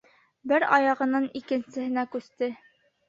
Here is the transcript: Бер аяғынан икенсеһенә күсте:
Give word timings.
Бер 0.51 0.63
аяғынан 0.77 1.27
икенсеһенә 1.41 2.07
күсте: 2.17 2.51